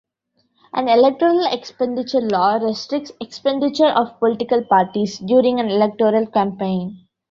[0.73, 7.05] An 'electoral expenditure' law restricts expenditure of political parties during an electoral campaign.